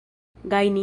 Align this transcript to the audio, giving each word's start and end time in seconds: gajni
gajni 0.45 0.79